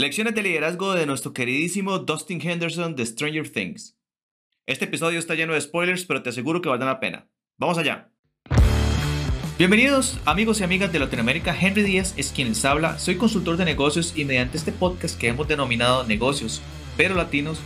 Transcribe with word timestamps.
Lecciones 0.00 0.32
de 0.36 0.44
liderazgo 0.44 0.94
de 0.94 1.06
nuestro 1.06 1.32
queridísimo 1.32 1.98
Dustin 1.98 2.40
Henderson 2.40 2.94
de 2.94 3.04
Stranger 3.04 3.50
Things. 3.50 3.98
Este 4.64 4.84
episodio 4.84 5.18
está 5.18 5.34
lleno 5.34 5.54
de 5.54 5.60
spoilers, 5.60 6.04
pero 6.04 6.22
te 6.22 6.30
aseguro 6.30 6.62
que 6.62 6.68
valdrá 6.68 6.86
la 6.86 7.00
pena. 7.00 7.28
Vamos 7.56 7.78
allá. 7.78 8.12
Bienvenidos 9.58 10.20
amigos 10.24 10.60
y 10.60 10.62
amigas 10.62 10.92
de 10.92 11.00
Latinoamérica, 11.00 11.52
Henry 11.60 11.82
Díaz 11.82 12.14
es 12.16 12.30
quien 12.30 12.50
les 12.50 12.64
habla, 12.64 12.96
soy 13.00 13.16
consultor 13.16 13.56
de 13.56 13.64
negocios 13.64 14.12
y 14.14 14.24
mediante 14.24 14.56
este 14.56 14.70
podcast 14.70 15.18
que 15.18 15.26
hemos 15.26 15.48
denominado 15.48 16.04
Negocios, 16.04 16.62
pero 16.96 17.16
Latinos, 17.16 17.58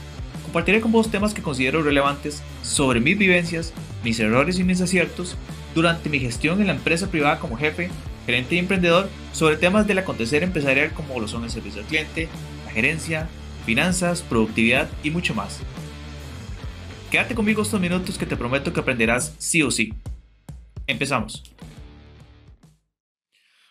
compartiré 0.42 0.80
con 0.80 0.90
vos 0.90 1.10
temas 1.10 1.34
que 1.34 1.42
considero 1.42 1.82
relevantes 1.82 2.42
sobre 2.62 3.00
mis 3.00 3.18
vivencias, 3.18 3.74
mis 4.02 4.18
errores 4.20 4.58
y 4.58 4.64
mis 4.64 4.80
aciertos 4.80 5.36
durante 5.74 6.08
mi 6.08 6.18
gestión 6.18 6.62
en 6.62 6.68
la 6.68 6.72
empresa 6.72 7.10
privada 7.10 7.38
como 7.38 7.58
jefe 7.58 7.90
gerente 8.26 8.54
y 8.54 8.58
emprendedor, 8.58 9.08
sobre 9.32 9.56
temas 9.56 9.86
del 9.86 9.98
acontecer 9.98 10.42
empresarial 10.42 10.92
como 10.92 11.18
lo 11.20 11.28
son 11.28 11.44
el 11.44 11.50
servicio 11.50 11.80
al 11.80 11.86
cliente, 11.86 12.28
la 12.64 12.72
gerencia, 12.72 13.28
finanzas, 13.64 14.22
productividad 14.22 14.88
y 15.02 15.10
mucho 15.10 15.34
más. 15.34 15.60
Quédate 17.10 17.34
conmigo 17.34 17.62
estos 17.62 17.80
minutos 17.80 18.16
que 18.16 18.26
te 18.26 18.36
prometo 18.36 18.72
que 18.72 18.80
aprenderás 18.80 19.34
sí 19.38 19.62
o 19.62 19.70
sí. 19.70 19.92
Empezamos. 20.86 21.42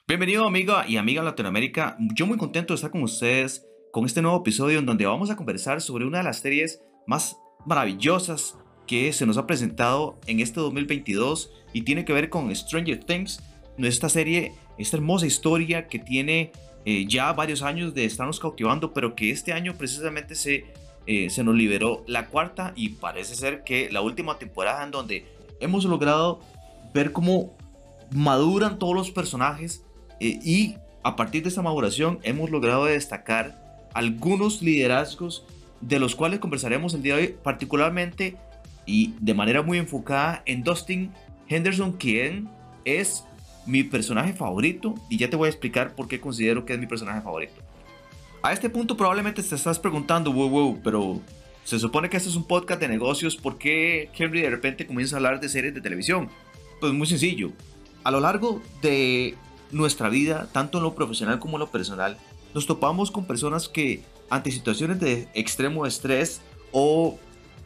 Bienvenido 0.07 0.45
amiga 0.45 0.85
y 0.87 0.97
amiga 0.97 1.23
Latinoamérica, 1.23 1.95
yo 2.13 2.27
muy 2.27 2.37
contento 2.37 2.73
de 2.73 2.75
estar 2.75 2.91
con 2.91 3.03
ustedes 3.03 3.65
con 3.91 4.05
este 4.05 4.21
nuevo 4.21 4.37
episodio 4.37 4.79
en 4.79 4.85
donde 4.85 5.05
vamos 5.05 5.29
a 5.29 5.35
conversar 5.35 5.81
sobre 5.81 6.05
una 6.05 6.19
de 6.19 6.23
las 6.23 6.39
series 6.39 6.81
más 7.07 7.37
maravillosas 7.65 8.57
que 8.87 9.13
se 9.13 9.25
nos 9.25 9.37
ha 9.37 9.47
presentado 9.47 10.19
en 10.27 10.39
este 10.39 10.59
2022 10.59 11.51
y 11.73 11.83
tiene 11.83 12.05
que 12.05 12.13
ver 12.13 12.29
con 12.29 12.53
Stranger 12.53 13.03
Things, 13.03 13.41
esta 13.77 14.09
serie, 14.09 14.53
esta 14.77 14.97
hermosa 14.97 15.25
historia 15.25 15.87
que 15.87 15.99
tiene 15.99 16.51
eh, 16.85 17.05
ya 17.07 17.31
varios 17.33 17.61
años 17.61 17.93
de 17.93 18.05
estarnos 18.05 18.39
cautivando, 18.39 18.93
pero 18.93 19.15
que 19.15 19.31
este 19.31 19.53
año 19.53 19.75
precisamente 19.75 20.35
se, 20.35 20.65
eh, 21.05 21.29
se 21.29 21.43
nos 21.43 21.55
liberó 21.55 22.03
la 22.07 22.27
cuarta 22.27 22.73
y 22.75 22.89
parece 22.89 23.35
ser 23.35 23.63
que 23.63 23.89
la 23.91 24.01
última 24.01 24.37
temporada 24.39 24.83
en 24.83 24.91
donde 24.91 25.25
hemos 25.59 25.85
logrado 25.85 26.39
ver 26.93 27.11
cómo 27.11 27.55
maduran 28.11 28.79
todos 28.79 28.95
los 28.95 29.11
personajes 29.11 29.83
eh, 30.19 30.39
y 30.43 30.75
a 31.03 31.15
partir 31.15 31.43
de 31.43 31.49
esta 31.49 31.61
maduración 31.61 32.19
hemos 32.23 32.49
logrado 32.49 32.85
destacar 32.85 33.87
algunos 33.93 34.61
liderazgos 34.61 35.45
de 35.81 35.99
los 35.99 36.15
cuales 36.15 36.39
conversaremos 36.39 36.93
el 36.93 37.01
día 37.01 37.15
de 37.15 37.21
hoy, 37.21 37.35
particularmente 37.43 38.37
y 38.85 39.13
de 39.19 39.33
manera 39.33 39.61
muy 39.61 39.77
enfocada 39.77 40.41
en 40.45 40.63
Dustin 40.63 41.11
Henderson, 41.47 41.93
quien 41.93 42.49
es 42.85 43.25
mi 43.65 43.83
personaje 43.83 44.33
favorito 44.33 44.95
y 45.09 45.17
ya 45.17 45.29
te 45.29 45.35
voy 45.35 45.47
a 45.47 45.49
explicar 45.49 45.95
por 45.95 46.07
qué 46.07 46.19
considero 46.19 46.65
que 46.65 46.73
es 46.73 46.79
mi 46.79 46.87
personaje 46.87 47.21
favorito. 47.21 47.53
A 48.43 48.53
este 48.53 48.69
punto 48.69 48.97
probablemente 48.97 49.43
te 49.43 49.55
estás 49.55 49.77
preguntando, 49.77 50.31
wow, 50.33 50.49
wow, 50.49 50.79
pero 50.83 51.21
se 51.63 51.77
supone 51.77 52.09
que 52.09 52.17
este 52.17 52.29
es 52.29 52.35
un 52.35 52.43
podcast 52.43 52.81
de 52.81 52.87
negocios, 52.87 53.35
¿por 53.35 53.57
qué 53.57 54.09
Henry 54.17 54.41
de 54.41 54.49
repente 54.49 54.87
comienza 54.87 55.15
a 55.15 55.17
hablar 55.17 55.39
de 55.39 55.47
series 55.47 55.73
de 55.73 55.81
televisión? 55.81 56.29
Pues 56.79 56.91
muy 56.91 57.05
sencillo. 57.05 57.51
A 58.03 58.09
lo 58.09 58.19
largo 58.19 58.61
de 58.81 59.35
nuestra 59.71 60.09
vida, 60.09 60.49
tanto 60.51 60.79
en 60.79 60.83
lo 60.83 60.95
profesional 60.95 61.39
como 61.39 61.57
en 61.57 61.59
lo 61.59 61.71
personal, 61.71 62.17
nos 62.53 62.65
topamos 62.65 63.11
con 63.11 63.25
personas 63.25 63.69
que 63.69 64.03
ante 64.29 64.51
situaciones 64.51 64.99
de 64.99 65.27
extremo 65.33 65.85
estrés 65.85 66.41
o 66.71 67.19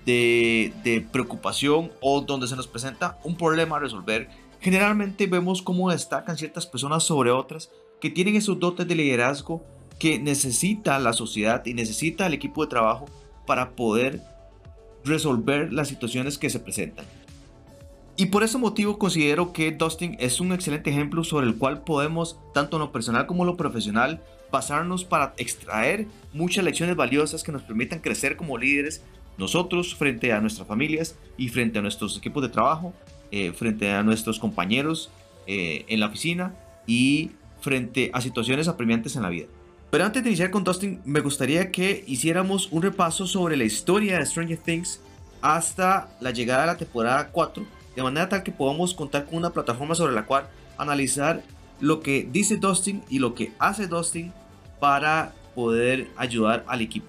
de, 0.06 0.73
de 0.84 1.02
preocupación 1.02 1.92
o 2.02 2.22
donde 2.22 2.48
se 2.48 2.56
nos 2.56 2.68
presenta 2.68 3.18
un 3.23 3.38
problema 3.38 3.78
a 3.78 3.80
resolver, 3.80 4.30
Generalmente 4.66 5.27
vemos 5.27 5.61
cómo 5.61 5.91
destacan 5.91 6.39
ciertas 6.39 6.66
personas 6.66 7.03
sobre 7.03 7.30
otras 7.30 7.69
que 8.02 8.09
tienen 8.09 8.35
esos 8.35 8.59
dotes 8.59 8.88
de 8.88 8.95
liderazgo 8.95 9.63
que 9.99 10.17
necesita 10.17 10.97
la 10.97 11.13
sociedad 11.13 11.63
y 11.67 11.75
necesita 11.75 12.25
el 12.25 12.33
equipo 12.33 12.63
de 12.63 12.71
trabajo 12.71 13.05
para 13.45 13.75
poder 13.75 14.23
resolver 15.03 15.71
las 15.71 15.88
situaciones 15.88 16.39
que 16.39 16.49
se 16.49 16.59
presentan. 16.59 17.05
Y 18.17 18.25
por 18.25 18.42
ese 18.42 18.58
motivo 18.58 18.98
considero 18.98 19.54
que 19.54 19.71
Dustin 19.71 20.17
es 20.20 20.42
un 20.42 20.52
excelente 20.52 20.89
ejemplo 20.89 21.23
sobre 21.23 21.45
el 21.45 21.59
cual 21.59 21.83
podemos, 21.83 22.39
tanto 22.52 22.77
en 22.77 22.81
lo 22.81 22.92
personal 22.92 23.27
como 23.27 23.43
en 23.43 23.49
lo 23.49 23.58
profesional, 23.58 24.20
basarnos 24.52 25.05
para 25.05 25.36
extraer 25.37 26.08
muchas 26.33 26.64
lecciones 26.64 26.95
valiosas 26.95 27.43
que 27.43 27.52
nos 27.52 27.61
permitan 27.61 27.99
crecer 27.99 28.36
como 28.36 28.58
líderes 28.58 29.04
nosotros 29.37 29.93
frente 29.93 30.33
a 30.33 30.42
nuestras 30.42 30.67
familias 30.67 31.15
y 31.37 31.49
frente 31.49 31.77
a 31.77 31.83
nuestros 31.83 32.17
equipos 32.17 32.42
de 32.42 32.49
trabajo 32.49 32.95
eh, 33.31 33.52
frente 33.53 33.91
a 33.91 34.03
nuestros 34.03 34.39
compañeros 34.39 35.09
eh, 35.47 35.86
en 35.87 35.99
la 35.99 36.08
oficina 36.08 36.53
y 36.87 37.31
frente 37.61 38.11
a 38.13 38.21
situaciones 38.21 38.67
apremiantes 38.67 39.15
en 39.15 39.23
la 39.23 39.30
vida. 39.30 39.47
Pero 39.89 40.05
antes 40.05 40.23
de 40.23 40.30
iniciar 40.30 40.52
con 40.52 40.63
Dustin, 40.63 41.02
me 41.05 41.21
gustaría 41.21 41.71
que 41.71 42.03
hiciéramos 42.08 42.69
un 42.71 42.81
repaso 42.81 43.27
sobre 43.27 43.55
la 43.55 43.63
historia 43.63 44.19
de 44.19 44.25
Stranger 44.25 44.58
Things 44.58 44.99
hasta 45.41 46.09
la 46.19 46.31
llegada 46.31 46.61
de 46.61 46.67
la 46.67 46.77
temporada 46.77 47.30
4, 47.31 47.65
de 47.95 48.03
manera 48.03 48.27
tal 48.27 48.43
que 48.43 48.52
podamos 48.52 48.93
contar 48.93 49.25
con 49.25 49.36
una 49.37 49.52
plataforma 49.52 49.95
sobre 49.95 50.13
la 50.13 50.25
cual 50.25 50.47
analizar 50.77 51.43
lo 51.80 52.02
que 52.02 52.27
dice 52.31 52.57
Dustin 52.57 53.03
y 53.09 53.19
lo 53.19 53.36
que 53.36 53.52
hace 53.59 53.87
Dustin 53.87 54.33
para 54.80 55.33
poder 55.53 56.09
ayudar 56.17 56.65
al 56.67 56.81
equipo. 56.81 57.07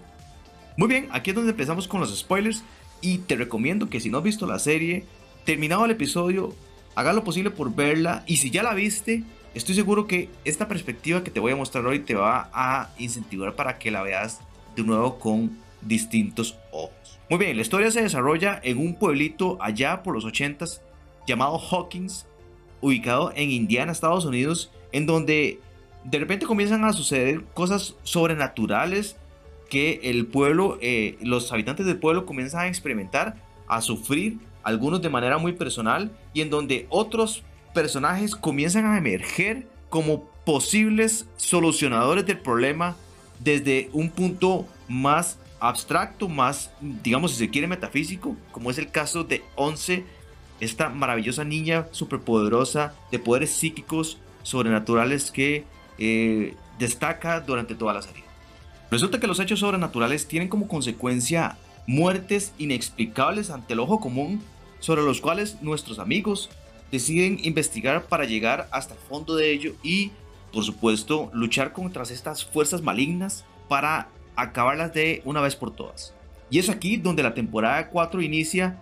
Muy 0.77 0.89
bien, 0.89 1.09
aquí 1.11 1.31
es 1.31 1.37
donde 1.37 1.53
empezamos 1.53 1.89
con 1.89 2.01
los 2.01 2.17
spoilers 2.17 2.63
y 3.01 3.19
te 3.19 3.37
recomiendo 3.37 3.89
que 3.89 4.01
si 4.01 4.11
no 4.11 4.19
has 4.19 4.25
visto 4.25 4.47
la 4.47 4.59
serie, 4.59 5.05
terminado 5.47 5.85
el 5.85 5.93
episodio, 5.93 6.53
haga 6.97 7.15
lo 7.15 7.25
posible 7.25 7.51
por 7.51 7.75
verla 7.75 8.25
y 8.27 8.37
si 8.37 8.51
ya 8.51 8.63
la 8.63 8.75
viste, 8.75 9.23
estoy 9.55 9.75
seguro 9.75 10.07
que 10.07 10.29
esta 10.45 10.69
perspectiva 10.69 11.25
que 11.25 11.31
te 11.31 11.41
voy 11.41 11.53
a 11.53 11.57
mostrar 11.57 11.87
hoy 11.87 12.01
te 12.01 12.17
va 12.17 12.51
a 12.53 12.91
incentivar 12.99 13.55
para 13.55 13.79
que 13.79 13.93
la 13.93 14.03
veas 14.03 14.41
de 14.75 14.83
nuevo 14.83 15.19
con 15.19 15.57
distintos 15.81 16.59
ojos. 16.73 17.19
Muy 17.31 17.39
bien, 17.39 17.57
la 17.57 17.63
historia 17.63 17.91
se 17.91 18.03
desarrolla 18.03 18.61
en 18.63 18.79
un 18.79 18.97
pueblito 18.97 19.57
allá 19.61 20.03
por 20.03 20.15
los 20.15 20.27
80s 20.27 20.81
llamado 21.27 21.59
Hawkins, 21.59 22.27
ubicado 22.81 23.33
en 23.35 23.51
Indiana, 23.51 23.93
Estados 23.93 24.25
Unidos, 24.25 24.73
en 24.91 25.07
donde 25.07 25.61
de 26.05 26.19
repente 26.19 26.47
comienzan 26.47 26.85
a 26.85 26.93
suceder 26.93 27.45
cosas 27.55 27.95
sobrenaturales 28.03 29.17
que 29.71 30.01
el 30.05 30.27
pueblo, 30.27 30.79
eh, 30.81 31.19
los 31.21 31.53
habitantes 31.53 31.87
del 31.87 31.99
pueblo 31.99 32.27
comienzan 32.27 32.63
a 32.63 32.69
experimentar, 32.69 33.37
a 33.69 33.81
sufrir 33.81 34.39
algunos 34.67 35.01
de 35.01 35.09
manera 35.09 35.39
muy 35.39 35.53
personal 35.53 36.11
y 36.35 36.41
en 36.41 36.51
donde 36.51 36.87
otros 36.91 37.45
personajes 37.73 38.35
comienzan 38.35 38.85
a 38.85 38.99
emerger 38.99 39.69
como 39.89 40.25
posibles 40.45 41.29
solucionadores 41.37 42.27
del 42.27 42.41
problema 42.41 42.97
desde 43.39 43.89
un 43.93 44.11
punto 44.11 44.67
más 44.89 45.39
abstracto, 45.61 46.29
más, 46.29 46.73
digamos, 46.81 47.31
si 47.31 47.39
se 47.39 47.49
quiere, 47.49 47.69
metafísico, 47.69 48.35
como 48.51 48.73
es 48.73 48.79
el 48.79 48.91
caso 48.91 49.23
de 49.23 49.45
Once, 49.55 50.05
esta 50.59 50.89
maravillosa 50.89 51.45
niña 51.45 51.87
superpoderosa 51.93 52.93
de 53.13 53.21
poderes 53.21 53.53
psíquicos 53.53 54.19
sobrenaturales 54.43 55.31
que 55.31 55.65
eh, 55.99 56.57
destaca 56.77 57.39
durante 57.39 57.77
toda 57.77 57.95
la 57.95 58.03
serie. 58.03 58.25
Resulta 58.91 59.21
que 59.21 59.29
los 59.29 59.39
hechos 59.39 59.61
sobrenaturales 59.61 60.27
tienen 60.27 60.49
como 60.49 60.67
consecuencia 60.67 61.57
muertes 61.87 62.53
inexplicables 62.59 63.51
ante 63.51 63.75
el 63.75 63.79
ojo 63.79 64.01
común 64.01 64.43
sobre 64.81 65.03
los 65.03 65.21
cuales 65.21 65.61
nuestros 65.63 65.99
amigos 65.99 66.51
deciden 66.91 67.39
investigar 67.43 68.07
para 68.07 68.25
llegar 68.25 68.69
hasta 68.71 68.95
el 68.95 69.01
fondo 69.01 69.35
de 69.35 69.51
ello 69.51 69.75
y, 69.83 70.13
por 70.53 70.65
supuesto, 70.65 71.31
luchar 71.33 71.73
contra 71.73 72.03
estas 72.05 72.45
fuerzas 72.45 72.83
malignas 72.83 73.45
para 73.69 74.09
acabarlas 74.37 74.93
de 74.93 75.23
una 75.25 75.41
vez 75.41 75.57
por 75.57 75.75
todas. 75.75 76.15
Y 76.51 76.59
es 76.59 76.69
aquí 76.69 76.97
donde 76.97 77.23
la 77.23 77.35
temporada 77.35 77.89
4 77.89 78.23
inicia 78.23 78.81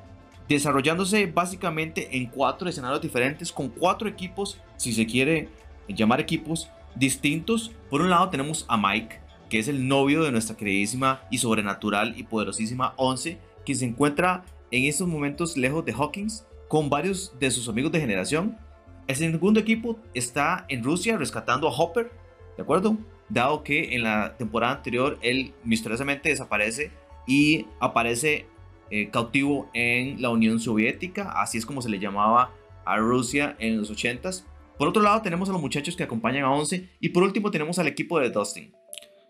desarrollándose 0.48 1.26
básicamente 1.26 2.16
en 2.16 2.26
cuatro 2.26 2.68
escenarios 2.68 3.00
diferentes 3.00 3.50
con 3.50 3.68
cuatro 3.68 4.08
equipos, 4.08 4.58
si 4.76 4.92
se 4.92 5.06
quiere 5.06 5.48
llamar 5.88 6.20
equipos 6.20 6.68
distintos. 6.94 7.72
Por 7.90 8.02
un 8.02 8.10
lado 8.10 8.28
tenemos 8.28 8.66
a 8.68 8.76
Mike, 8.76 9.20
que 9.48 9.58
es 9.58 9.68
el 9.68 9.88
novio 9.88 10.22
de 10.22 10.32
nuestra 10.32 10.56
queridísima 10.56 11.22
y 11.30 11.38
sobrenatural 11.38 12.14
y 12.18 12.24
poderosísima 12.24 12.92
Once, 12.96 13.38
que 13.64 13.74
se 13.74 13.86
encuentra 13.86 14.44
en 14.70 14.84
estos 14.84 15.08
momentos 15.08 15.56
lejos 15.56 15.84
de 15.84 15.92
Hawkins 15.92 16.46
con 16.68 16.90
varios 16.90 17.32
de 17.38 17.50
sus 17.50 17.68
amigos 17.68 17.92
de 17.92 18.00
generación. 18.00 18.58
El 19.06 19.16
segundo 19.16 19.60
equipo 19.60 19.98
está 20.14 20.64
en 20.68 20.82
Rusia 20.82 21.16
rescatando 21.16 21.68
a 21.68 21.76
Hopper, 21.76 22.10
¿de 22.56 22.62
acuerdo? 22.62 22.96
Dado 23.28 23.62
que 23.62 23.94
en 23.94 24.02
la 24.02 24.36
temporada 24.36 24.74
anterior 24.74 25.18
él 25.22 25.52
misteriosamente 25.62 26.30
desaparece 26.30 26.90
y 27.26 27.66
aparece 27.80 28.46
eh, 28.90 29.10
cautivo 29.10 29.70
en 29.74 30.20
la 30.20 30.30
Unión 30.30 30.60
Soviética, 30.60 31.32
así 31.40 31.58
es 31.58 31.66
como 31.66 31.82
se 31.82 31.88
le 31.88 31.98
llamaba 31.98 32.52
a 32.84 32.96
Rusia 32.96 33.56
en 33.58 33.78
los 33.78 33.90
80s. 33.90 34.44
Por 34.78 34.88
otro 34.88 35.02
lado 35.02 35.22
tenemos 35.22 35.48
a 35.48 35.52
los 35.52 35.60
muchachos 35.60 35.96
que 35.96 36.02
acompañan 36.02 36.44
a 36.44 36.50
Once 36.50 36.90
y 37.00 37.10
por 37.10 37.22
último 37.22 37.50
tenemos 37.50 37.78
al 37.78 37.86
equipo 37.86 38.18
de 38.18 38.30
Dustin. 38.30 38.74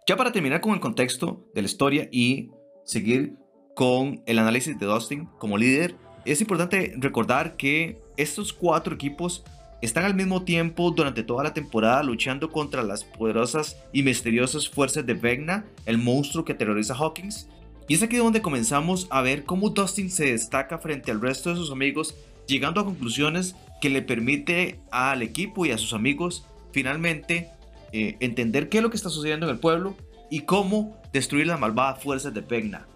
Ya 0.06 0.16
para 0.16 0.32
terminar 0.32 0.60
con 0.60 0.72
el 0.72 0.80
contexto 0.80 1.46
de 1.54 1.62
la 1.62 1.66
historia 1.66 2.08
y 2.10 2.50
seguir 2.84 3.36
con 3.74 4.22
el 4.26 4.38
análisis 4.38 4.78
de 4.78 4.86
Dustin 4.86 5.26
como 5.38 5.58
líder, 5.58 5.96
es 6.24 6.40
importante 6.40 6.94
recordar 6.96 7.56
que 7.56 8.00
estos 8.16 8.52
cuatro 8.52 8.94
equipos 8.94 9.44
están 9.82 10.04
al 10.04 10.14
mismo 10.14 10.42
tiempo 10.44 10.90
durante 10.90 11.22
toda 11.22 11.44
la 11.44 11.52
temporada 11.52 12.02
luchando 12.02 12.50
contra 12.50 12.82
las 12.82 13.04
poderosas 13.04 13.76
y 13.92 14.02
misteriosas 14.02 14.68
fuerzas 14.68 15.04
de 15.04 15.14
Vecna, 15.14 15.66
el 15.84 15.98
monstruo 15.98 16.44
que 16.44 16.54
terroriza 16.54 16.94
a 16.94 16.96
Hawkins. 16.96 17.48
Y 17.86 17.94
es 17.94 18.02
aquí 18.02 18.16
donde 18.16 18.40
comenzamos 18.40 19.06
a 19.10 19.20
ver 19.20 19.44
cómo 19.44 19.68
Dustin 19.68 20.10
se 20.10 20.32
destaca 20.32 20.78
frente 20.78 21.10
al 21.10 21.20
resto 21.20 21.50
de 21.50 21.56
sus 21.56 21.70
amigos, 21.70 22.16
llegando 22.46 22.80
a 22.80 22.84
conclusiones 22.84 23.56
que 23.82 23.90
le 23.90 24.00
permite 24.00 24.80
al 24.90 25.20
equipo 25.20 25.66
y 25.66 25.70
a 25.70 25.78
sus 25.78 25.92
amigos 25.92 26.46
finalmente 26.72 27.50
eh, 27.92 28.16
entender 28.20 28.70
qué 28.70 28.78
es 28.78 28.82
lo 28.82 28.88
que 28.88 28.96
está 28.96 29.10
sucediendo 29.10 29.46
en 29.46 29.52
el 29.52 29.60
pueblo 29.60 29.94
y 30.30 30.40
cómo 30.40 31.00
destruir 31.12 31.46
las 31.46 31.60
malvadas 31.60 32.02
fuerzas 32.02 32.32
de 32.32 32.40
Vecna. 32.40 32.86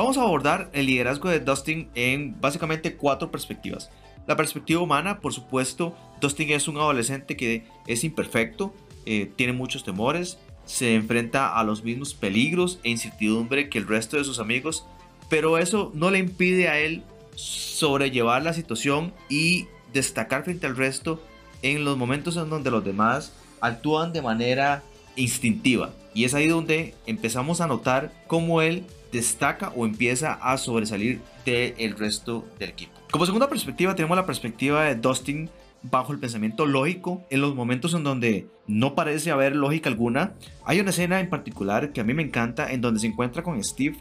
Vamos 0.00 0.16
a 0.16 0.22
abordar 0.22 0.70
el 0.72 0.86
liderazgo 0.86 1.28
de 1.28 1.40
Dustin 1.40 1.90
en 1.94 2.40
básicamente 2.40 2.96
cuatro 2.96 3.30
perspectivas. 3.30 3.90
La 4.26 4.34
perspectiva 4.34 4.80
humana, 4.80 5.20
por 5.20 5.34
supuesto, 5.34 5.94
Dustin 6.22 6.52
es 6.52 6.68
un 6.68 6.78
adolescente 6.78 7.36
que 7.36 7.64
es 7.86 8.02
imperfecto, 8.02 8.74
eh, 9.04 9.30
tiene 9.36 9.52
muchos 9.52 9.84
temores, 9.84 10.38
se 10.64 10.94
enfrenta 10.94 11.54
a 11.54 11.62
los 11.64 11.84
mismos 11.84 12.14
peligros 12.14 12.80
e 12.82 12.88
incertidumbre 12.88 13.68
que 13.68 13.76
el 13.76 13.86
resto 13.86 14.16
de 14.16 14.24
sus 14.24 14.38
amigos, 14.38 14.86
pero 15.28 15.58
eso 15.58 15.92
no 15.94 16.10
le 16.10 16.18
impide 16.18 16.70
a 16.70 16.78
él 16.78 17.02
sobrellevar 17.34 18.42
la 18.42 18.54
situación 18.54 19.12
y 19.28 19.66
destacar 19.92 20.44
frente 20.44 20.66
al 20.66 20.78
resto 20.78 21.22
en 21.60 21.84
los 21.84 21.98
momentos 21.98 22.38
en 22.38 22.48
donde 22.48 22.70
los 22.70 22.82
demás 22.82 23.34
actúan 23.60 24.14
de 24.14 24.22
manera 24.22 24.82
instintiva. 25.16 25.90
Y 26.14 26.24
es 26.24 26.32
ahí 26.32 26.48
donde 26.48 26.94
empezamos 27.04 27.60
a 27.60 27.66
notar 27.66 28.14
cómo 28.28 28.62
él 28.62 28.86
destaca 29.12 29.72
o 29.76 29.86
empieza 29.86 30.34
a 30.34 30.56
sobresalir 30.58 31.20
del 31.44 31.96
resto 31.96 32.46
del 32.58 32.70
equipo. 32.70 32.92
Como 33.10 33.26
segunda 33.26 33.48
perspectiva 33.48 33.94
tenemos 33.94 34.16
la 34.16 34.26
perspectiva 34.26 34.84
de 34.84 34.94
Dustin 34.94 35.50
bajo 35.82 36.12
el 36.12 36.18
pensamiento 36.18 36.66
lógico 36.66 37.24
en 37.30 37.40
los 37.40 37.54
momentos 37.54 37.94
en 37.94 38.04
donde 38.04 38.46
no 38.66 38.94
parece 38.94 39.30
haber 39.30 39.56
lógica 39.56 39.88
alguna. 39.88 40.34
Hay 40.64 40.80
una 40.80 40.90
escena 40.90 41.20
en 41.20 41.30
particular 41.30 41.92
que 41.92 42.00
a 42.00 42.04
mí 42.04 42.14
me 42.14 42.22
encanta 42.22 42.70
en 42.70 42.80
donde 42.80 43.00
se 43.00 43.06
encuentra 43.06 43.42
con 43.42 43.62
Steve 43.64 43.96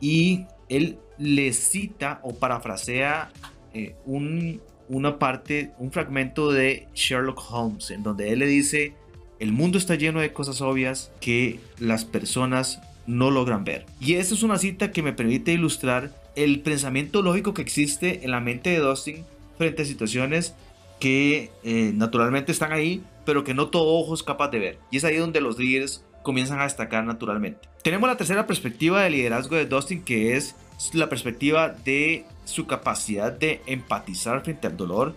y 0.00 0.46
él 0.68 0.98
le 1.18 1.52
cita 1.52 2.20
o 2.22 2.34
parafrasea 2.34 3.30
eh, 3.74 3.96
un, 4.04 4.60
una 4.88 5.18
parte, 5.18 5.72
un 5.78 5.90
fragmento 5.90 6.52
de 6.52 6.88
Sherlock 6.94 7.42
Holmes 7.50 7.90
en 7.90 8.02
donde 8.02 8.32
él 8.32 8.40
le 8.40 8.46
dice, 8.46 8.94
el 9.38 9.52
mundo 9.52 9.78
está 9.78 9.94
lleno 9.94 10.20
de 10.20 10.32
cosas 10.32 10.60
obvias 10.60 11.10
que 11.20 11.58
las 11.78 12.04
personas 12.04 12.80
no 13.06 13.30
logran 13.30 13.64
ver. 13.64 13.86
Y 14.00 14.14
esa 14.14 14.34
es 14.34 14.42
una 14.42 14.58
cita 14.58 14.92
que 14.92 15.02
me 15.02 15.12
permite 15.12 15.52
ilustrar 15.52 16.10
el 16.36 16.60
pensamiento 16.60 17.22
lógico 17.22 17.54
que 17.54 17.62
existe 17.62 18.24
en 18.24 18.30
la 18.30 18.40
mente 18.40 18.70
de 18.70 18.78
Dustin 18.78 19.24
frente 19.58 19.82
a 19.82 19.84
situaciones 19.84 20.54
que 20.98 21.50
eh, 21.64 21.92
naturalmente 21.94 22.52
están 22.52 22.72
ahí, 22.72 23.02
pero 23.24 23.44
que 23.44 23.54
no 23.54 23.68
todo 23.68 23.98
ojo 23.98 24.14
es 24.14 24.22
capaz 24.22 24.48
de 24.50 24.58
ver. 24.58 24.78
Y 24.90 24.98
es 24.98 25.04
ahí 25.04 25.16
donde 25.16 25.40
los 25.40 25.58
líderes 25.58 26.04
comienzan 26.22 26.60
a 26.60 26.64
destacar 26.64 27.04
naturalmente. 27.04 27.68
Tenemos 27.82 28.08
la 28.08 28.16
tercera 28.16 28.46
perspectiva 28.46 29.02
de 29.02 29.10
liderazgo 29.10 29.56
de 29.56 29.66
Dustin, 29.66 30.02
que 30.02 30.36
es 30.36 30.54
la 30.92 31.08
perspectiva 31.08 31.70
de 31.70 32.24
su 32.44 32.66
capacidad 32.66 33.32
de 33.32 33.60
empatizar 33.66 34.42
frente 34.42 34.66
al 34.66 34.76
dolor 34.76 35.14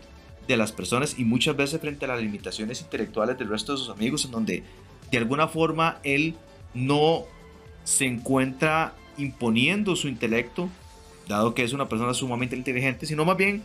de 0.47 0.57
las 0.57 0.71
personas 0.71 1.17
y 1.17 1.25
muchas 1.25 1.55
veces 1.55 1.81
frente 1.81 2.05
a 2.05 2.09
las 2.09 2.21
limitaciones 2.21 2.81
intelectuales 2.81 3.37
del 3.37 3.49
resto 3.49 3.73
de 3.73 3.77
sus 3.79 3.89
amigos, 3.89 4.25
en 4.25 4.31
donde 4.31 4.63
de 5.11 5.17
alguna 5.17 5.47
forma 5.47 5.99
él 6.03 6.35
no 6.73 7.25
se 7.85 8.05
encuentra 8.05 8.93
imponiendo 9.17 9.95
su 9.95 10.09
intelecto, 10.09 10.69
dado 11.29 11.53
que 11.53 11.63
es 11.63 11.71
una 11.71 11.87
persona 11.87 12.13
sumamente 12.13 12.57
inteligente, 12.57 13.05
sino 13.05 13.23
más 13.23 13.37
bien 13.37 13.63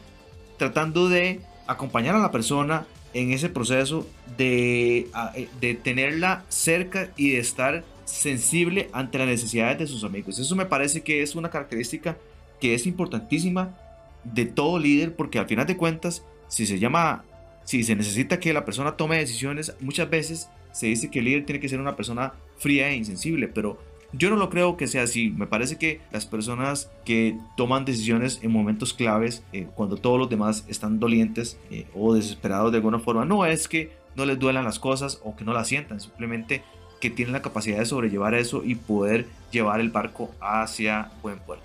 tratando 0.57 1.09
de 1.09 1.41
acompañar 1.67 2.15
a 2.15 2.21
la 2.21 2.31
persona 2.31 2.87
en 3.13 3.33
ese 3.33 3.49
proceso 3.49 4.07
de, 4.37 5.09
eh, 5.35 5.49
de 5.61 5.75
tenerla 5.75 6.45
cerca 6.49 7.11
y 7.17 7.31
de 7.31 7.39
estar 7.39 7.85
sensible 8.05 8.89
ante 8.93 9.19
las 9.19 9.27
necesidades 9.27 9.79
de 9.79 9.87
sus 9.87 10.05
amigos. 10.05 10.39
Eso 10.39 10.55
me 10.55 10.67
parece 10.67 11.03
que 11.03 11.23
es 11.23 11.35
una 11.35 11.51
característica 11.51 12.17
que 12.61 12.75
es 12.75 12.87
importantísima 12.87 13.77
de 14.25 14.45
todo 14.47 14.79
líder 14.79 15.17
porque 15.17 15.39
al 15.39 15.47
final 15.47 15.67
de 15.67 15.77
cuentas, 15.77 16.25
si 16.49 16.67
se 16.67 16.79
llama, 16.79 17.25
si 17.65 17.83
se 17.83 17.97
necesita 17.97 18.39
que 18.39 18.53
la 18.53 18.65
persona 18.65 18.97
tome 18.97 19.19
decisiones, 19.19 19.75
muchas 19.81 20.11
veces 20.11 20.49
se 20.73 20.87
dice 20.87 21.11
que 21.11 21.21
el 21.21 21.25
líder 21.25 21.47
tiene 21.47 21.61
que 21.61 21.69
ser 21.69 21.81
una 21.81 21.97
persona 21.97 22.35
fría 22.59 22.91
e 22.91 22.97
insensible, 22.97 23.49
pero 23.49 23.79
yo 24.13 24.31
no 24.31 24.37
lo 24.37 24.51
creo 24.51 24.77
que 24.77 24.89
sea 24.89 25.03
así. 25.03 25.31
Me 25.31 25.47
parece 25.47 25.77
que 25.77 26.01
las 26.11 26.27
personas 26.27 26.91
que 27.05 27.39
toman 27.57 27.85
decisiones 27.85 28.41
en 28.43 28.51
momentos 28.51 28.93
claves, 28.93 29.43
eh, 29.53 29.69
cuando 29.75 29.97
todos 29.97 30.19
los 30.19 30.29
demás 30.29 30.65
están 30.69 30.99
dolientes 30.99 31.59
eh, 31.71 31.87
o 31.95 32.15
desesperados 32.15 32.73
de 32.73 32.79
alguna 32.79 32.99
forma, 32.99 33.25
no 33.25 33.47
es 33.47 33.69
que 33.69 33.93
no 34.17 34.25
les 34.25 34.39
duelan 34.39 34.65
las 34.65 34.79
cosas 34.79 35.21
o 35.25 35.37
que 35.37 35.45
no 35.45 35.53
las 35.53 35.69
sientan, 35.69 36.01
simplemente 36.01 36.63
que 37.01 37.11
tienen 37.11 37.33
la 37.33 37.43
capacidad 37.43 37.79
de 37.79 37.87
sobrellevar 37.87 38.35
eso 38.35 38.63
y 38.65 38.75
poder 38.75 39.27
llevar 39.51 39.81
el 39.81 39.91
barco 39.91 40.31
hacia 40.41 41.11
buen 41.23 41.39
puerto. 41.39 41.65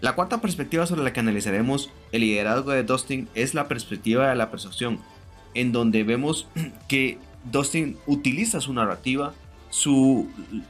La 0.00 0.14
cuarta 0.14 0.40
perspectiva 0.40 0.86
sobre 0.86 1.02
la 1.02 1.12
que 1.12 1.20
analizaremos 1.20 1.90
el 2.12 2.20
liderazgo 2.20 2.70
de 2.72 2.84
Dustin 2.84 3.28
es 3.34 3.54
la 3.54 3.68
perspectiva 3.68 4.28
de 4.28 4.36
la 4.36 4.50
percepción, 4.50 5.00
en 5.54 5.72
donde 5.72 6.04
vemos 6.04 6.46
que 6.88 7.18
Dustin 7.50 7.96
utiliza 8.06 8.60
su 8.60 8.72
narrativa 8.72 9.32
su 9.74 10.28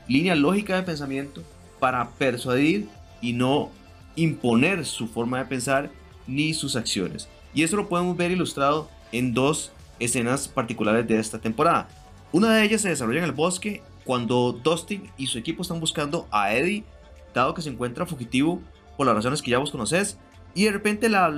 línea 0.08 0.34
lógica 0.34 0.76
de 0.76 0.82
pensamiento 0.82 1.42
para 1.78 2.08
persuadir 2.12 2.88
y 3.20 3.34
no 3.34 3.68
imponer 4.16 4.86
su 4.86 5.08
forma 5.08 5.36
de 5.36 5.44
pensar 5.44 5.90
ni 6.26 6.54
sus 6.54 6.74
acciones. 6.74 7.28
Y 7.52 7.64
eso 7.64 7.76
lo 7.76 7.86
podemos 7.86 8.16
ver 8.16 8.30
ilustrado 8.30 8.88
en 9.12 9.34
dos 9.34 9.72
escenas 10.00 10.48
particulares 10.48 11.06
de 11.06 11.18
esta 11.18 11.38
temporada. 11.38 11.86
Una 12.32 12.54
de 12.54 12.64
ellas 12.64 12.80
se 12.80 12.88
desarrolla 12.88 13.18
en 13.18 13.26
el 13.26 13.32
bosque 13.32 13.82
cuando 14.06 14.52
Dustin 14.52 15.10
y 15.18 15.26
su 15.26 15.36
equipo 15.36 15.60
están 15.60 15.80
buscando 15.80 16.26
a 16.30 16.54
Eddie, 16.54 16.84
dado 17.34 17.52
que 17.52 17.60
se 17.60 17.68
encuentra 17.68 18.06
fugitivo 18.06 18.62
por 18.96 19.06
las 19.06 19.16
razones 19.16 19.42
que 19.42 19.50
ya 19.50 19.58
vos 19.58 19.70
conoces. 19.70 20.16
Y 20.54 20.64
de 20.64 20.72
repente 20.72 21.10
la, 21.10 21.28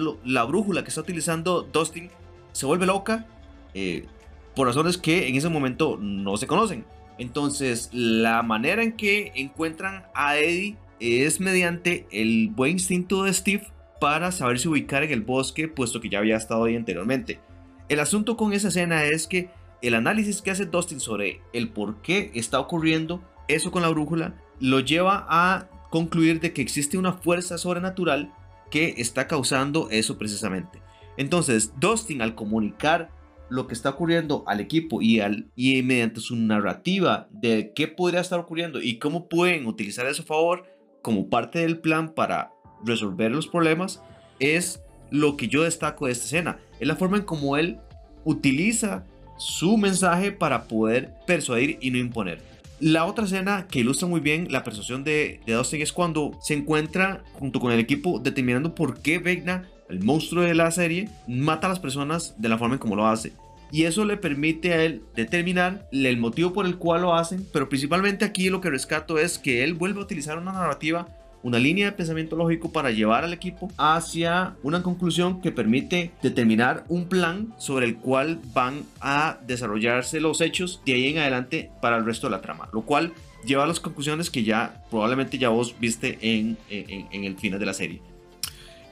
brújula 0.44 0.84
que 0.84 0.90
está 0.90 1.00
utilizando 1.00 1.62
Dustin 1.62 2.10
se 2.52 2.64
vuelve 2.64 2.86
loca 2.86 3.26
eh, 3.74 4.06
por 4.54 4.68
razones 4.68 4.96
que 4.98 5.26
en 5.26 5.34
ese 5.34 5.48
momento 5.48 5.98
no 6.00 6.36
se 6.36 6.46
conocen. 6.46 6.84
Entonces, 7.18 7.90
la 7.92 8.42
manera 8.42 8.82
en 8.82 8.92
que 8.92 9.32
encuentran 9.34 10.04
a 10.14 10.36
Eddie 10.36 10.76
es 11.00 11.40
mediante 11.40 12.06
el 12.10 12.48
buen 12.48 12.72
instinto 12.72 13.24
de 13.24 13.32
Steve 13.32 13.66
para 14.00 14.32
saberse 14.32 14.68
ubicar 14.68 15.02
en 15.02 15.12
el 15.12 15.22
bosque, 15.22 15.68
puesto 15.68 16.00
que 16.00 16.08
ya 16.08 16.18
había 16.18 16.36
estado 16.36 16.64
ahí 16.64 16.76
anteriormente. 16.76 17.40
El 17.88 18.00
asunto 18.00 18.36
con 18.36 18.52
esa 18.52 18.68
escena 18.68 19.04
es 19.04 19.26
que 19.26 19.50
el 19.82 19.94
análisis 19.94 20.42
que 20.42 20.50
hace 20.50 20.66
Dustin 20.66 21.00
sobre 21.00 21.40
el 21.52 21.68
por 21.68 22.02
qué 22.02 22.30
está 22.34 22.58
ocurriendo 22.58 23.22
eso 23.48 23.70
con 23.70 23.82
la 23.82 23.88
brújula 23.88 24.34
lo 24.58 24.80
lleva 24.80 25.26
a 25.28 25.68
concluir 25.90 26.40
de 26.40 26.52
que 26.52 26.62
existe 26.62 26.98
una 26.98 27.12
fuerza 27.12 27.58
sobrenatural 27.58 28.32
que 28.70 28.94
está 28.98 29.28
causando 29.28 29.88
eso 29.90 30.18
precisamente. 30.18 30.80
Entonces, 31.16 31.72
Dustin 31.78 32.22
al 32.22 32.34
comunicar 32.34 33.10
lo 33.48 33.66
que 33.66 33.74
está 33.74 33.90
ocurriendo 33.90 34.44
al 34.46 34.60
equipo 34.60 35.02
y, 35.02 35.20
al, 35.20 35.48
y 35.54 35.82
mediante 35.82 36.20
su 36.20 36.36
narrativa 36.36 37.28
de 37.30 37.72
qué 37.74 37.88
podría 37.88 38.20
estar 38.20 38.38
ocurriendo 38.38 38.82
y 38.82 38.98
cómo 38.98 39.28
pueden 39.28 39.66
utilizar 39.66 40.06
eso 40.06 40.22
a 40.22 40.26
favor 40.26 40.64
como 41.02 41.28
parte 41.28 41.60
del 41.60 41.78
plan 41.78 42.12
para 42.14 42.52
resolver 42.84 43.30
los 43.30 43.46
problemas, 43.46 44.02
es 44.40 44.82
lo 45.10 45.36
que 45.36 45.48
yo 45.48 45.62
destaco 45.62 46.06
de 46.06 46.12
esta 46.12 46.24
escena. 46.24 46.58
Es 46.80 46.88
la 46.88 46.96
forma 46.96 47.16
en 47.16 47.22
cómo 47.22 47.56
él 47.56 47.78
utiliza 48.24 49.04
su 49.38 49.76
mensaje 49.76 50.32
para 50.32 50.64
poder 50.64 51.14
persuadir 51.26 51.78
y 51.80 51.90
no 51.90 51.98
imponer. 51.98 52.42
La 52.80 53.06
otra 53.06 53.24
escena 53.24 53.66
que 53.68 53.80
ilustra 53.80 54.08
muy 54.08 54.20
bien 54.20 54.48
la 54.50 54.64
persuasión 54.64 55.04
de, 55.04 55.40
de 55.46 55.52
Dustin 55.54 55.80
es 55.80 55.92
cuando 55.92 56.36
se 56.42 56.54
encuentra 56.54 57.22
junto 57.34 57.60
con 57.60 57.72
el 57.72 57.80
equipo 57.80 58.18
determinando 58.18 58.74
por 58.74 59.00
qué 59.00 59.18
Vecna 59.18 59.68
el 59.88 60.02
monstruo 60.02 60.42
de 60.42 60.54
la 60.54 60.70
serie, 60.70 61.08
mata 61.26 61.66
a 61.66 61.70
las 61.70 61.80
personas 61.80 62.34
de 62.38 62.48
la 62.48 62.58
forma 62.58 62.74
en 62.74 62.80
como 62.80 62.96
lo 62.96 63.06
hace. 63.06 63.32
Y 63.72 63.84
eso 63.84 64.04
le 64.04 64.16
permite 64.16 64.72
a 64.72 64.84
él 64.84 65.02
determinar 65.14 65.88
el 65.90 66.16
motivo 66.18 66.52
por 66.52 66.66
el 66.66 66.76
cual 66.76 67.02
lo 67.02 67.14
hacen, 67.14 67.46
pero 67.52 67.68
principalmente 67.68 68.24
aquí 68.24 68.48
lo 68.48 68.60
que 68.60 68.70
rescato 68.70 69.18
es 69.18 69.38
que 69.38 69.64
él 69.64 69.74
vuelve 69.74 70.00
a 70.00 70.04
utilizar 70.04 70.38
una 70.38 70.52
narrativa, 70.52 71.08
una 71.42 71.58
línea 71.58 71.86
de 71.86 71.92
pensamiento 71.92 72.36
lógico 72.36 72.72
para 72.72 72.90
llevar 72.90 73.24
al 73.24 73.32
equipo 73.32 73.70
hacia 73.76 74.54
una 74.62 74.82
conclusión 74.82 75.40
que 75.40 75.52
permite 75.52 76.12
determinar 76.22 76.84
un 76.88 77.08
plan 77.08 77.54
sobre 77.58 77.86
el 77.86 77.96
cual 77.96 78.40
van 78.54 78.82
a 79.00 79.38
desarrollarse 79.46 80.20
los 80.20 80.40
hechos 80.40 80.80
de 80.84 80.94
ahí 80.94 81.08
en 81.08 81.18
adelante 81.18 81.70
para 81.80 81.96
el 81.96 82.04
resto 82.04 82.28
de 82.28 82.32
la 82.32 82.40
trama, 82.40 82.68
lo 82.72 82.82
cual 82.82 83.12
lleva 83.44 83.64
a 83.64 83.66
las 83.66 83.80
conclusiones 83.80 84.30
que 84.30 84.44
ya 84.44 84.82
probablemente 84.90 85.38
ya 85.38 85.48
vos 85.48 85.74
viste 85.78 86.18
en, 86.20 86.56
el 86.68 87.36
final 87.36 87.60
de 87.60 87.66
la 87.66 87.74
serie. 87.74 88.02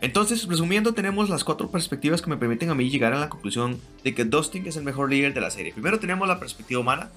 Entonces, 0.04 0.46
resumiendo, 0.46 0.92
tenemos 0.92 1.30
las 1.30 1.44
cuatro 1.44 1.70
perspectivas 1.70 2.20
que 2.20 2.28
me 2.28 2.36
permiten 2.36 2.68
a 2.68 2.74
mí 2.74 2.90
llegar 2.90 3.14
a 3.14 3.18
la 3.18 3.30
conclusión 3.30 3.80
de 4.02 4.14
que 4.14 4.26
Dustin 4.26 4.66
es 4.66 4.76
el 4.76 4.84
mejor 4.84 5.08
líder 5.08 5.32
de 5.32 5.40
la 5.40 5.50
serie. 5.50 5.72
Primero 5.72 5.98
tenemos 5.98 6.28
la 6.28 6.38
perspectiva 6.38 6.78
humana, 6.78 7.10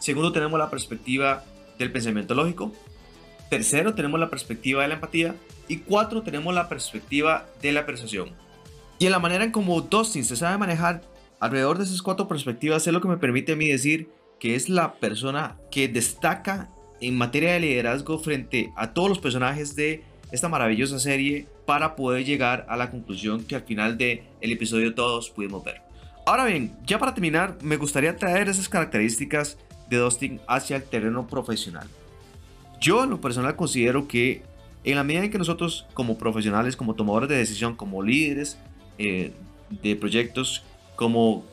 segundo 0.00 0.32
tenemos 0.32 0.58
la 0.58 0.68
perspectiva 0.68 1.44
del 1.78 1.90
pensamiento 1.92 2.34
lógico, 2.34 2.74
tercero 3.48 3.94
tenemos 3.94 4.20
la 4.20 4.28
perspectiva 4.28 4.82
de 4.82 4.88
la 4.88 4.94
empatía 4.96 5.34
y 5.66 5.78
cuatro 5.78 6.20
tenemos 6.20 6.54
la 6.54 6.68
perspectiva 6.68 7.46
de 7.62 7.72
la 7.72 7.86
persuasión. 7.86 8.32
Y 8.98 9.06
en 9.06 9.12
la 9.12 9.18
manera 9.18 9.42
en 9.42 9.50
como 9.50 9.80
Dustin 9.80 10.26
se 10.26 10.36
sabe 10.36 10.58
manejar 10.58 11.00
alrededor 11.40 11.78
de 11.78 11.84
esas 11.84 12.02
cuatro 12.02 12.28
perspectivas 12.28 12.86
es 12.86 12.92
lo 12.92 13.00
que 13.00 13.08
me 13.08 13.16
permite 13.16 13.52
a 13.52 13.56
mí 13.56 13.66
decir 13.66 14.10
que 14.38 14.56
es 14.56 14.68
la 14.68 14.96
persona 14.96 15.56
que 15.70 15.88
destaca 15.88 16.68
en 17.00 17.16
materia 17.16 17.54
de 17.54 17.60
liderazgo 17.60 18.18
frente 18.18 18.74
a 18.76 18.92
todos 18.92 19.08
los 19.08 19.20
personajes 19.20 19.74
de 19.74 20.04
esta 20.32 20.50
maravillosa 20.50 20.98
serie 20.98 21.46
para 21.66 21.96
poder 21.96 22.24
llegar 22.24 22.64
a 22.68 22.76
la 22.76 22.90
conclusión 22.90 23.44
que 23.44 23.56
al 23.56 23.62
final 23.62 23.98
del 23.98 24.22
el 24.40 24.52
episodio 24.52 24.94
todos 24.94 25.30
pudimos 25.30 25.64
ver. 25.64 25.82
Ahora 26.24 26.44
bien, 26.44 26.72
ya 26.86 26.98
para 26.98 27.12
terminar, 27.12 27.58
me 27.60 27.76
gustaría 27.76 28.16
traer 28.16 28.48
esas 28.48 28.68
características 28.68 29.58
de 29.90 29.98
Dustin 29.98 30.40
hacia 30.48 30.76
el 30.76 30.82
terreno 30.82 31.26
profesional. 31.26 31.88
Yo 32.80 33.04
en 33.04 33.10
lo 33.10 33.20
personal 33.20 33.56
considero 33.56 34.08
que 34.08 34.42
en 34.84 34.96
la 34.96 35.04
medida 35.04 35.24
en 35.24 35.30
que 35.30 35.38
nosotros 35.38 35.86
como 35.94 36.18
profesionales, 36.18 36.76
como 36.76 36.94
tomadores 36.94 37.28
de 37.28 37.36
decisión, 37.36 37.74
como 37.74 38.02
líderes 38.02 38.58
eh, 38.98 39.32
de 39.70 39.96
proyectos, 39.96 40.62
como, 40.94 41.44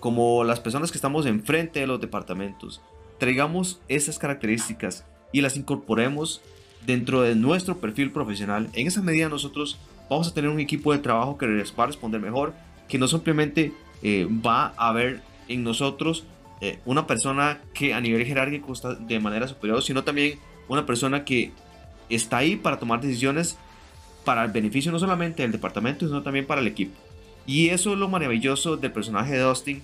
como 0.00 0.44
las 0.44 0.60
personas 0.60 0.90
que 0.90 0.98
estamos 0.98 1.26
enfrente 1.26 1.80
de 1.80 1.86
los 1.86 2.00
departamentos, 2.00 2.80
traigamos 3.18 3.80
esas 3.88 4.18
características 4.18 5.04
y 5.32 5.40
las 5.40 5.56
incorporemos 5.56 6.40
dentro 6.86 7.22
de 7.22 7.34
nuestro 7.34 7.78
perfil 7.78 8.10
profesional, 8.10 8.68
en 8.72 8.86
esa 8.86 9.02
medida 9.02 9.28
nosotros 9.28 9.78
vamos 10.08 10.28
a 10.28 10.34
tener 10.34 10.50
un 10.50 10.60
equipo 10.60 10.92
de 10.92 10.98
trabajo 10.98 11.36
que 11.36 11.46
les 11.46 11.72
va 11.78 11.84
a 11.84 11.86
responder 11.88 12.20
mejor, 12.20 12.54
que 12.88 12.98
no 12.98 13.08
simplemente 13.08 13.72
eh, 14.02 14.26
va 14.44 14.72
a 14.76 14.92
ver 14.92 15.22
en 15.48 15.64
nosotros 15.64 16.24
eh, 16.60 16.78
una 16.84 17.06
persona 17.06 17.60
que 17.74 17.94
a 17.94 18.00
nivel 18.00 18.24
jerárquico 18.24 18.72
está 18.72 18.94
de 18.94 19.20
manera 19.20 19.46
superior, 19.46 19.82
sino 19.82 20.04
también 20.04 20.38
una 20.68 20.86
persona 20.86 21.24
que 21.24 21.52
está 22.08 22.38
ahí 22.38 22.56
para 22.56 22.78
tomar 22.78 23.00
decisiones 23.00 23.58
para 24.24 24.44
el 24.44 24.50
beneficio 24.50 24.92
no 24.92 24.98
solamente 24.98 25.42
del 25.42 25.52
departamento, 25.52 26.06
sino 26.06 26.22
también 26.22 26.46
para 26.46 26.60
el 26.60 26.66
equipo. 26.66 26.92
Y 27.46 27.70
eso 27.70 27.94
es 27.94 27.98
lo 27.98 28.08
maravilloso 28.08 28.76
del 28.76 28.92
personaje 28.92 29.32
de 29.32 29.42
Austin 29.42 29.82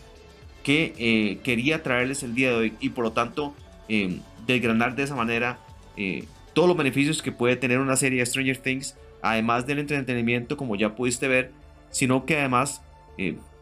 que 0.63 0.95
eh, 0.99 1.39
quería 1.45 1.83
traerles 1.83 2.23
el 2.23 2.35
día 2.35 2.51
de 2.51 2.57
hoy 2.57 2.73
y 2.81 2.91
por 2.91 3.05
lo 3.05 3.13
tanto 3.13 3.55
eh, 3.89 4.21
desgranar 4.47 4.97
de 4.97 5.05
esa 5.05 5.15
manera 5.15 5.59
eh, 5.97 6.27
todos 6.55 6.69
los 6.69 6.77
beneficios 6.77 7.23
que 7.23 7.33
puede 7.33 7.57
tener 7.57 7.79
una 7.79 7.97
serie 7.97 8.21
de 8.21 8.27
Stranger 8.27 8.57
Things, 8.57 8.97
además 9.23 9.67
del 9.67 9.81
entretenimiento 9.81 10.57
como 10.57 10.77
ya 10.77 10.95
pudiste 10.95 11.29
ver, 11.29 11.51
sino 11.91 12.25
que 12.25 12.39
además 12.39 12.83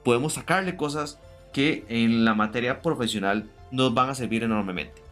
podemos 0.05 0.35
sacarle 0.35 0.77
cosas 0.77 1.19
que 1.53 1.85
en 1.89 2.25
la 2.25 2.35
materia 2.35 2.81
profesional 2.83 3.51
nos 3.71 3.93
van 3.95 4.11
a 4.11 4.15
servir 4.15 4.43
enormemente. 4.43 5.03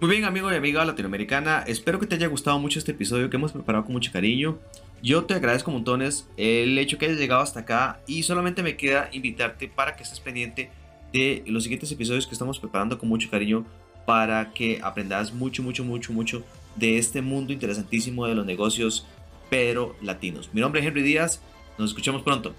Muy 0.00 0.10
bien 0.10 0.24
amigo 0.24 0.50
y 0.50 0.54
amiga 0.54 0.84
latinoamericana, 0.84 1.62
espero 1.66 1.98
que 1.98 2.06
te 2.06 2.14
haya 2.14 2.26
gustado 2.26 2.58
mucho 2.58 2.78
este 2.78 2.92
episodio 2.92 3.28
que 3.28 3.36
hemos 3.36 3.52
preparado 3.52 3.84
con 3.84 3.92
mucho 3.92 4.10
cariño. 4.10 4.58
Yo 5.02 5.24
te 5.24 5.34
agradezco 5.34 5.70
montones 5.70 6.26
el 6.38 6.78
hecho 6.78 6.96
que 6.96 7.06
hayas 7.06 7.18
llegado 7.18 7.42
hasta 7.42 7.60
acá 7.60 8.00
y 8.06 8.22
solamente 8.22 8.62
me 8.62 8.76
queda 8.76 9.10
invitarte 9.12 9.68
para 9.68 9.96
que 9.96 10.02
estés 10.02 10.20
pendiente 10.20 10.70
de 11.12 11.42
los 11.46 11.64
siguientes 11.64 11.92
episodios 11.92 12.26
que 12.26 12.32
estamos 12.32 12.58
preparando 12.58 12.98
con 12.98 13.08
mucho 13.08 13.30
cariño 13.30 13.66
para 14.06 14.52
que 14.52 14.80
aprendas 14.82 15.32
mucho, 15.32 15.62
mucho, 15.62 15.84
mucho, 15.84 16.12
mucho 16.12 16.44
de 16.76 16.98
este 16.98 17.22
mundo 17.22 17.52
interesantísimo 17.52 18.26
de 18.26 18.34
los 18.34 18.46
negocios 18.46 19.06
pero 19.48 19.96
latinos. 20.00 20.50
Mi 20.52 20.60
nombre 20.60 20.80
es 20.80 20.86
Henry 20.86 21.02
Díaz, 21.02 21.40
nos 21.76 21.90
escuchamos 21.90 22.22
pronto. 22.22 22.54